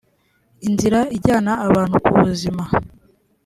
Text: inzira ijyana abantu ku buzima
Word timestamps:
inzira 0.67 0.99
ijyana 1.17 1.51
abantu 1.67 1.95
ku 2.05 2.11
buzima 2.21 2.63